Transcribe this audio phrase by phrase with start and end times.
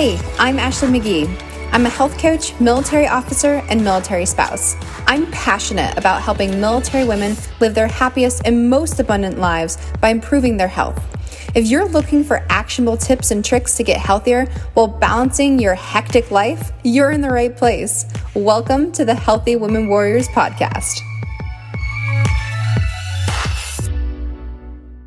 [0.00, 1.28] Hey, I'm Ashley McGee.
[1.72, 4.74] I'm a health coach, military officer, and military spouse.
[5.06, 10.56] I'm passionate about helping military women live their happiest and most abundant lives by improving
[10.56, 10.98] their health.
[11.54, 16.30] If you're looking for actionable tips and tricks to get healthier while balancing your hectic
[16.30, 18.06] life, you're in the right place.
[18.34, 21.02] Welcome to the Healthy Women Warriors podcast.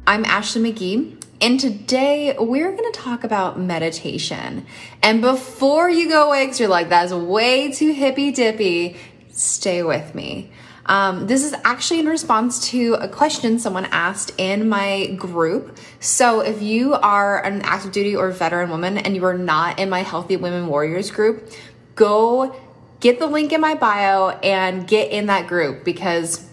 [0.05, 1.22] I'm Ashley McGee.
[1.43, 4.65] And today we're going to talk about meditation.
[5.01, 8.95] And before you go away, because you're like, that's way too hippy dippy,
[9.29, 10.51] stay with me.
[10.85, 15.77] Um, this is actually in response to a question someone asked in my group.
[15.99, 19.89] So if you are an active duty or veteran woman and you are not in
[19.89, 21.51] my Healthy Women Warriors group,
[21.95, 22.55] go
[23.01, 26.49] get the link in my bio and get in that group because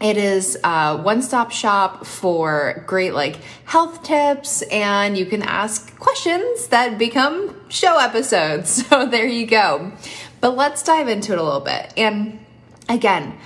[0.00, 6.68] it is a one-stop shop for great like health tips and you can ask questions
[6.68, 8.84] that become show episodes.
[8.90, 9.92] So there you go.
[10.40, 11.92] But let's dive into it a little bit.
[11.96, 12.44] And
[12.88, 13.38] again,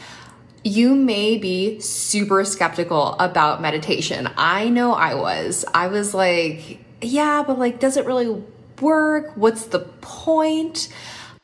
[0.63, 4.31] you may be super skeptical about meditation.
[4.39, 5.65] I know I was.
[5.75, 8.43] I was like, yeah, but like does it really
[8.81, 9.33] work?
[9.35, 10.89] What's the point?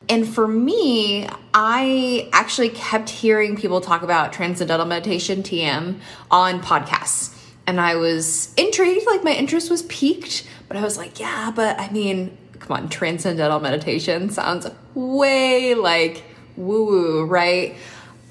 [0.09, 5.99] And for me, I actually kept hearing people talk about transcendental meditation, TM,
[6.29, 7.37] on podcasts.
[7.67, 11.79] And I was intrigued, like my interest was piqued, but I was like, yeah, but
[11.79, 16.23] I mean, come on, transcendental meditation sounds way like
[16.57, 17.75] woo woo, right?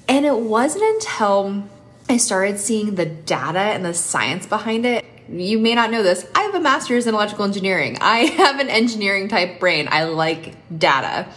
[0.07, 1.63] And it wasn't until
[2.09, 5.05] I started seeing the data and the science behind it.
[5.29, 6.27] You may not know this.
[6.35, 7.97] I have a master's in electrical engineering.
[8.01, 9.87] I have an engineering type brain.
[9.89, 11.27] I like data.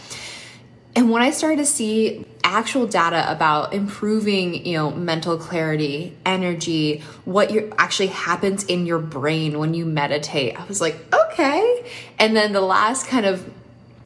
[0.97, 7.03] And when I started to see actual data about improving, you know, mental clarity, energy,
[7.25, 11.91] what actually happens in your brain when you meditate, I was like, okay.
[12.19, 13.51] And then the last kind of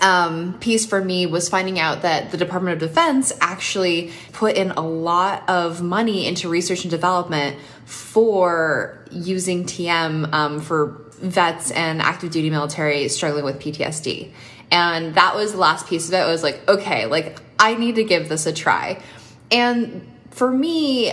[0.01, 4.71] um, piece for me was finding out that the Department of Defense actually put in
[4.71, 12.01] a lot of money into research and development for using TM um, for vets and
[12.01, 14.31] active duty military struggling with PTSD.
[14.71, 16.19] And that was the last piece of it.
[16.19, 19.03] I was like, okay, like I need to give this a try.
[19.51, 21.13] And for me,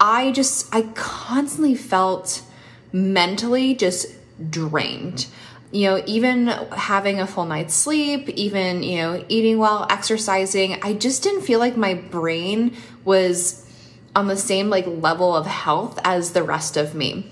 [0.00, 2.42] I just, I constantly felt
[2.92, 4.06] mentally just
[4.50, 5.26] drained.
[5.70, 10.94] You know, even having a full night's sleep, even, you know, eating well, exercising, I
[10.94, 13.64] just didn't feel like my brain was
[14.14, 17.30] on the same like level of health as the rest of me.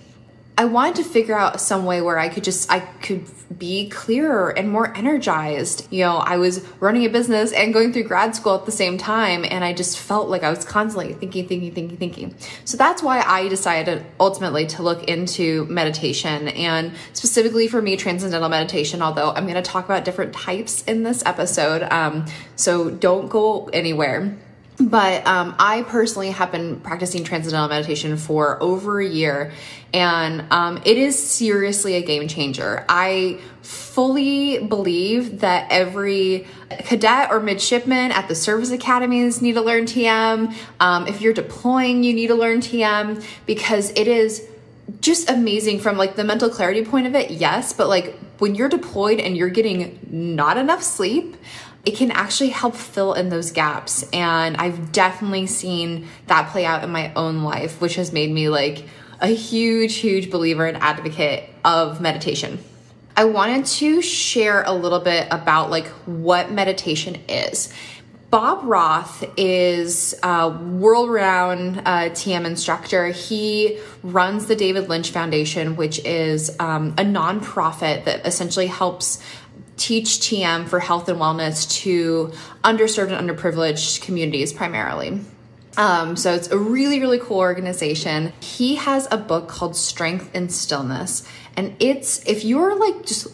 [0.57, 3.25] I wanted to figure out some way where I could just I could
[3.59, 5.87] be clearer and more energized.
[5.91, 8.99] You know, I was running a business and going through grad school at the same
[8.99, 12.35] time and I just felt like I was constantly thinking thinking thinking thinking.
[12.67, 18.51] So that's why I decided ultimately to look into meditation and specifically for me transcendental
[18.51, 21.83] meditation, although I'm going to talk about different types in this episode.
[21.91, 22.27] Um,
[22.57, 24.37] so don't go anywhere.
[24.81, 29.53] But um, I personally have been practicing transcendental meditation for over a year,
[29.93, 32.85] and um, it is seriously a game changer.
[32.89, 39.85] I fully believe that every cadet or midshipman at the service academies need to learn
[39.85, 40.55] TM.
[40.81, 44.49] Um, if you're deploying, you need to learn TM because it is
[45.01, 48.69] just amazing from like the mental clarity point of it yes but like when you're
[48.69, 51.37] deployed and you're getting not enough sleep
[51.85, 54.09] it can actually help fill in those gaps.
[54.13, 58.49] And I've definitely seen that play out in my own life, which has made me
[58.49, 58.85] like
[59.21, 62.59] a huge, huge believer and advocate of meditation.
[63.17, 67.73] I wanted to share a little bit about like what meditation is.
[68.31, 73.09] Bob Roth is a world renowned uh, TM instructor.
[73.09, 79.23] He runs the David Lynch Foundation, which is um, a nonprofit that essentially helps
[79.77, 85.21] teach TM for health and wellness to underserved and underprivileged communities primarily.
[85.77, 88.33] Um, so it's a really, really cool organization.
[88.41, 91.27] He has a book called Strength in Stillness.
[91.57, 93.29] And it's, if you're like just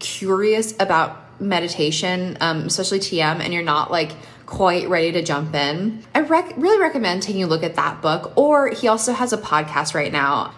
[0.00, 4.12] curious about meditation, um, especially TM, and you're not like
[4.46, 8.32] quite ready to jump in, I rec- really recommend taking a look at that book.
[8.36, 10.52] Or he also has a podcast right now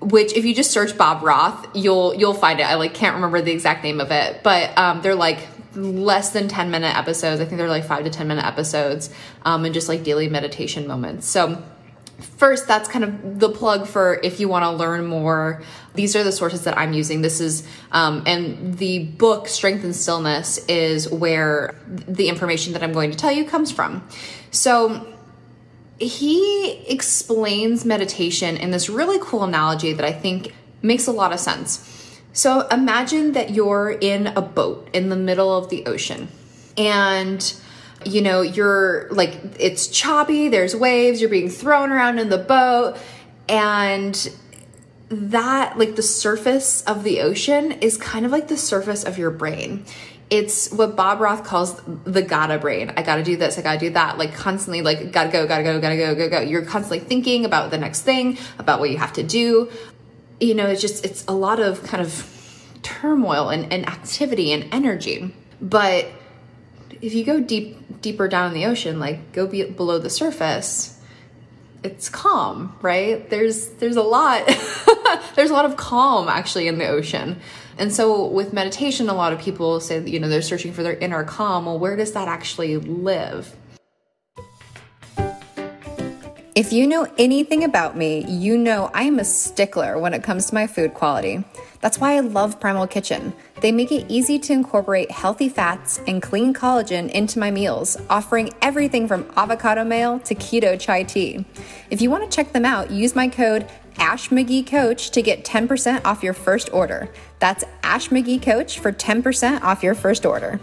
[0.00, 2.64] which if you just search Bob Roth, you'll you'll find it.
[2.64, 6.48] I like can't remember the exact name of it, but um, they're like less than
[6.48, 7.40] 10 minute episodes.
[7.40, 9.10] I think they're like five to 10 minute episodes
[9.44, 11.26] um, and just like daily meditation moments.
[11.26, 11.62] So
[12.18, 15.62] first that's kind of the plug for if you want to learn more
[15.94, 19.94] these are the sources that i'm using this is um, and the book strength and
[19.94, 24.02] stillness is where the information that i'm going to tell you comes from
[24.50, 25.06] so
[25.98, 31.40] he explains meditation in this really cool analogy that I think makes a lot of
[31.40, 32.20] sense.
[32.32, 36.28] So imagine that you're in a boat in the middle of the ocean
[36.76, 37.54] and
[38.04, 42.96] you know, you're like, it's choppy, there's waves, you're being thrown around in the boat,
[43.48, 44.30] and
[45.08, 49.30] that, like, the surface of the ocean is kind of like the surface of your
[49.30, 49.84] brain.
[50.28, 52.92] It's what Bob Roth calls the gotta brain.
[52.96, 55.80] I gotta do this, I gotta do that, like, constantly, like, gotta go, gotta go,
[55.80, 56.40] gotta go, go, go.
[56.40, 59.70] You're constantly thinking about the next thing, about what you have to do.
[60.40, 62.32] You know, it's just, it's a lot of kind of
[62.82, 65.32] turmoil and, and activity and energy.
[65.60, 66.06] But
[67.00, 71.00] if you go deep deeper down in the ocean, like go be below the surface,
[71.82, 73.28] it's calm, right?
[73.28, 74.46] There's there's a lot
[75.36, 77.40] there's a lot of calm actually in the ocean.
[77.78, 80.96] And so with meditation, a lot of people say you know, they're searching for their
[80.96, 81.66] inner calm.
[81.66, 83.54] Well, where does that actually live?
[86.54, 90.46] If you know anything about me, you know I am a stickler when it comes
[90.46, 91.44] to my food quality.
[91.82, 93.34] That's why I love Primal Kitchen.
[93.60, 98.54] They make it easy to incorporate healthy fats and clean collagen into my meals, offering
[98.62, 101.44] everything from avocado mayo to keto chai tea.
[101.90, 105.44] If you want to check them out, use my code Ash McGee Coach to get
[105.44, 107.08] 10% off your first order.
[107.38, 110.60] That's Ash McGee Coach for 10% off your first order.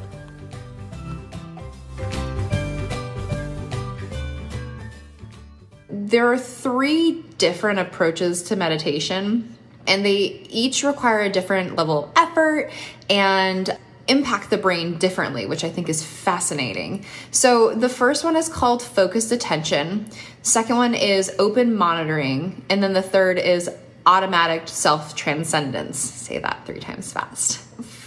[6.13, 9.57] there are three different approaches to meditation,
[9.87, 12.69] and they each require a different level of effort
[13.09, 13.75] and
[14.07, 17.05] impact the brain differently, which I think is fascinating.
[17.31, 20.07] So, the first one is called focused attention,
[20.41, 23.69] second one is open monitoring, and then the third is
[24.05, 25.99] automatic self transcendence.
[25.99, 27.63] Say that three times fast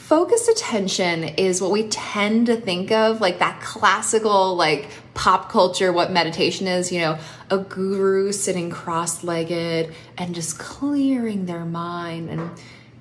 [0.06, 5.92] focused attention is what we tend to think of like that classical like pop culture
[5.92, 7.18] what meditation is you know
[7.50, 12.52] a guru sitting cross-legged and just clearing their mind and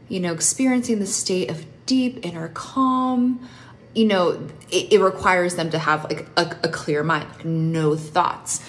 [0.09, 3.48] you know experiencing the state of deep inner calm
[3.94, 4.32] you know
[4.72, 8.64] it, it requires them to have like a, a clear mind no thoughts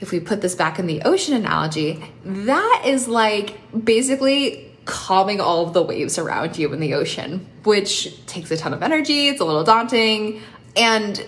[0.00, 5.66] if we put this back in the ocean analogy that is like basically calming all
[5.66, 9.28] of the waves around you in the ocean, which takes a ton of energy.
[9.28, 10.42] It's a little daunting.
[10.76, 11.24] And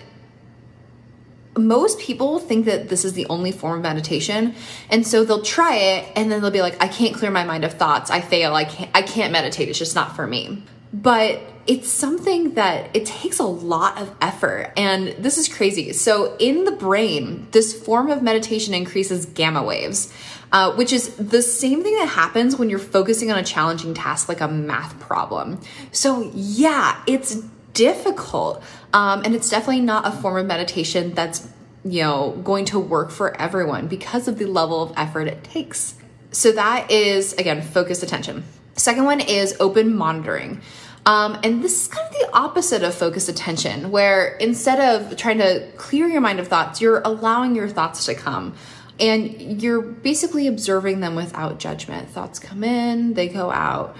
[1.56, 4.54] most people think that this is the only form of meditation
[4.90, 7.64] and so they'll try it and then they'll be like i can't clear my mind
[7.64, 10.62] of thoughts i fail i can't i can't meditate it's just not for me
[11.02, 16.36] but it's something that it takes a lot of effort and this is crazy so
[16.38, 20.12] in the brain this form of meditation increases gamma waves
[20.52, 24.28] uh, which is the same thing that happens when you're focusing on a challenging task
[24.28, 25.60] like a math problem.
[25.92, 27.36] So, yeah, it's
[27.72, 28.62] difficult.
[28.92, 31.48] Um, and it's definitely not a form of meditation that's,
[31.84, 35.94] you know, going to work for everyone because of the level of effort it takes.
[36.30, 38.44] So, that is, again, focused attention.
[38.76, 40.60] Second one is open monitoring.
[41.06, 45.38] Um, and this is kind of the opposite of focused attention, where instead of trying
[45.38, 48.54] to clear your mind of thoughts, you're allowing your thoughts to come
[48.98, 52.08] and you're basically observing them without judgment.
[52.08, 53.96] Thoughts come in, they go out.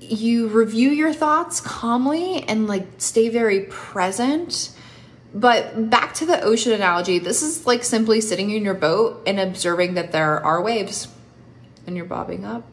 [0.00, 4.70] You review your thoughts calmly and like stay very present.
[5.32, 9.38] But back to the ocean analogy, this is like simply sitting in your boat and
[9.38, 11.08] observing that there are waves
[11.86, 12.64] and you're bobbing up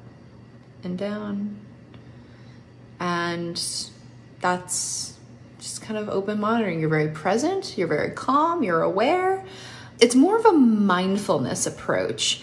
[0.84, 1.60] and down.
[3.02, 3.62] And
[4.40, 5.18] that's
[5.60, 6.80] just kind of open monitoring.
[6.80, 9.44] You're very present, you're very calm, you're aware
[10.02, 12.42] it's more of a mindfulness approach.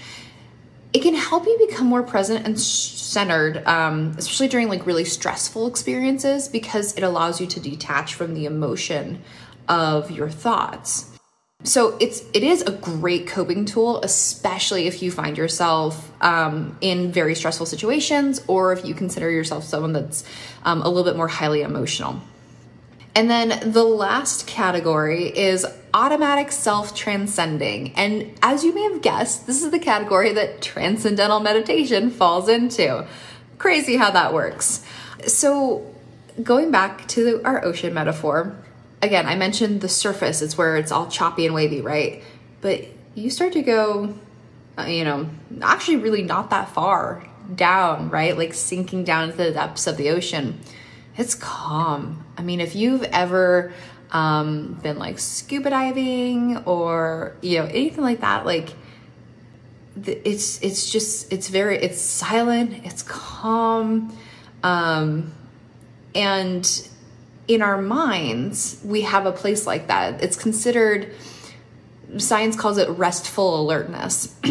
[0.93, 5.67] It can help you become more present and centered, um, especially during like really stressful
[5.67, 9.23] experiences, because it allows you to detach from the emotion
[9.69, 11.18] of your thoughts.
[11.65, 17.11] So it's it is a great coping tool, especially if you find yourself um, in
[17.11, 20.23] very stressful situations, or if you consider yourself someone that's
[20.63, 22.21] um, a little bit more highly emotional.
[23.17, 27.93] And then the last category is automatic self transcending.
[27.97, 33.05] And as you may have guessed, this is the category that transcendental meditation falls into.
[33.59, 34.87] Crazy how that works.
[35.27, 35.93] So,
[36.41, 38.55] going back to our ocean metaphor,
[39.03, 42.23] again, I mentioned the surface, it's where it's all choppy and wavy, right?
[42.61, 44.15] But you start to go,
[44.79, 45.29] uh, you know,
[45.63, 48.37] actually really not that far down, right?
[48.37, 50.61] Like sinking down into the depths of the ocean
[51.19, 52.25] it's calm.
[52.39, 53.73] I mean, if you've ever
[54.13, 58.73] um, been like scuba diving or you know anything like that, like
[60.07, 64.17] it's it's just it's very it's silent, it's calm,
[64.63, 65.35] um,
[66.15, 66.89] and
[67.49, 70.23] in our minds we have a place like that.
[70.23, 71.13] It's considered
[72.19, 74.35] science calls it restful alertness.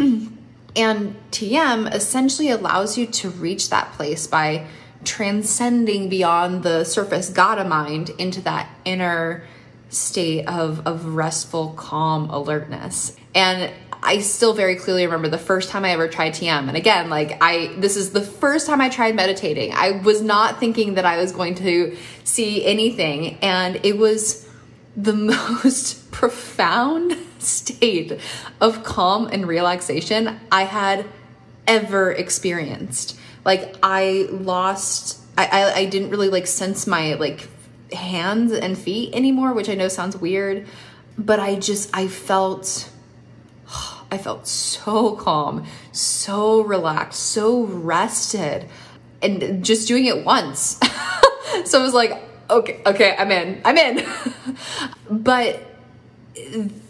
[0.75, 4.67] and TM essentially allows you to reach that place by
[5.03, 9.43] transcending beyond the surface gotta mind into that inner
[9.89, 13.15] state of, of restful, calm alertness.
[13.33, 13.71] And
[14.03, 16.67] I still very clearly remember the first time I ever tried TM.
[16.67, 19.73] And again, like I, this is the first time I tried meditating.
[19.73, 23.37] I was not thinking that I was going to see anything.
[23.41, 24.47] And it was
[24.95, 25.13] the
[25.63, 28.19] most profound state
[28.59, 31.05] of calm and relaxation I had
[31.67, 33.19] ever experienced.
[33.45, 37.47] Like I lost, I, I, I didn't really like sense my like
[37.93, 40.67] hands and feet anymore, which I know sounds weird,
[41.17, 42.89] but I just, I felt,
[44.11, 48.69] I felt so calm, so relaxed, so rested,
[49.21, 50.79] and just doing it once.
[51.65, 52.13] so I was like,
[52.49, 54.07] okay, okay, I'm in, I'm in.
[55.09, 55.61] but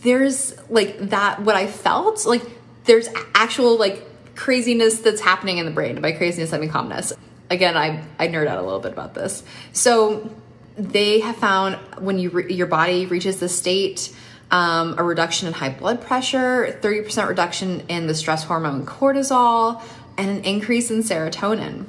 [0.02, 2.44] there's like that, what I felt, like
[2.86, 4.04] there's actual like
[4.36, 6.00] craziness that's happening in the brain.
[6.02, 7.14] By craziness, I mean calmness.
[7.50, 9.44] Again, I, I nerd out a little bit about this.
[9.74, 10.30] So
[10.78, 14.16] they have found when you re- your body reaches the state
[14.52, 19.82] um, a reduction in high blood pressure 30% reduction in the stress hormone cortisol
[20.18, 21.86] and an increase in serotonin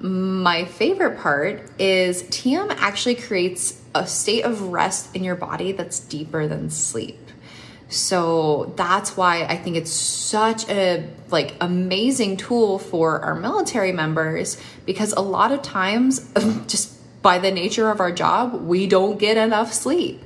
[0.00, 6.00] my favorite part is tm actually creates a state of rest in your body that's
[6.00, 7.18] deeper than sleep
[7.88, 14.60] so that's why i think it's such a like amazing tool for our military members
[14.84, 16.30] because a lot of times
[16.66, 16.96] just
[17.26, 20.22] by the nature of our job, we don't get enough sleep.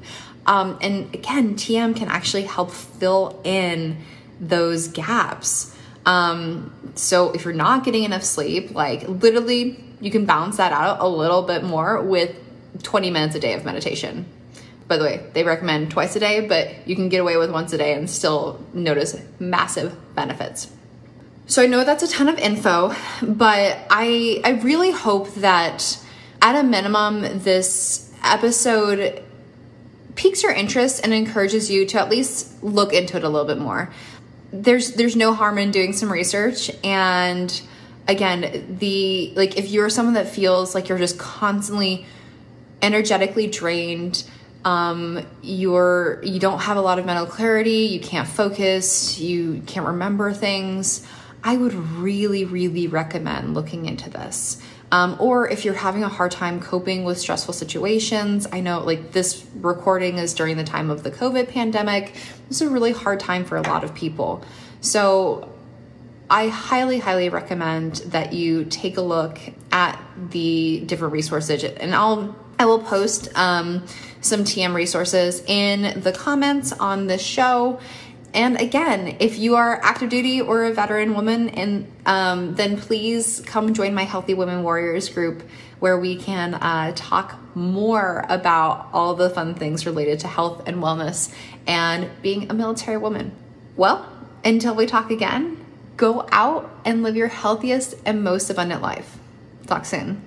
[0.47, 3.99] Um, and again, TM can actually help fill in
[4.41, 5.77] those gaps.
[6.07, 10.99] Um, so if you're not getting enough sleep, like literally, you can balance that out
[11.01, 12.35] a little bit more with
[12.83, 14.27] 20 minutes a day of meditation.
[14.89, 17.73] By the way, they recommend twice a day, but you can get away with once
[17.73, 20.73] a day and still notice massive benefits.
[21.47, 25.99] So I know that's a ton of info, but I I really hope that
[26.43, 29.23] at a minimum, this episode
[30.15, 33.59] piques your interest and encourages you to at least look into it a little bit
[33.59, 33.91] more.
[34.53, 37.61] There's there's no harm in doing some research and
[38.11, 42.07] again, the like if you're someone that feels like you're just constantly
[42.83, 44.25] energetically drained,
[44.65, 49.87] um, you're you don't have a lot of mental clarity, you can't focus, you can't
[49.87, 51.07] remember things,
[51.43, 54.61] I would really, really recommend looking into this.
[54.93, 59.13] Um, or if you're having a hard time coping with stressful situations, I know like
[59.13, 62.15] this recording is during the time of the COVID pandemic.
[62.49, 64.45] This is a really hard time for a lot of people.
[64.81, 65.53] So
[66.29, 69.39] I highly, highly recommend that you take a look
[69.71, 73.87] at the different resources, and I'll I will post um,
[74.21, 77.81] some TM resources in the comments on this show.
[78.33, 83.41] And again, if you are active duty or a veteran woman, and um, then please
[83.45, 85.43] come join my Healthy Women Warriors group,
[85.81, 90.77] where we can uh, talk more about all the fun things related to health and
[90.77, 91.35] wellness
[91.67, 93.33] and being a military woman.
[93.77, 94.07] Well,
[94.45, 95.57] until we talk again,
[95.97, 99.19] go out and live your healthiest and most abundant life.
[99.67, 100.23] Talk soon.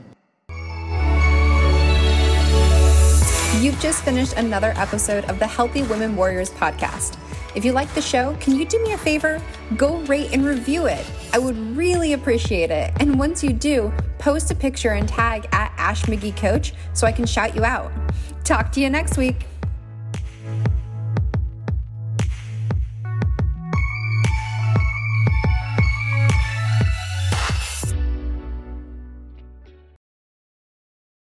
[3.62, 7.18] You've just finished another episode of the Healthy Women Warriors podcast.
[7.56, 9.42] If you like the show, can you do me a favor?
[9.78, 11.06] Go rate and review it.
[11.34, 12.92] I would really appreciate it.
[13.00, 17.12] And once you do, post a picture and tag at Ash McGee Coach so I
[17.12, 17.92] can shout you out.
[18.44, 19.46] Talk to you next week.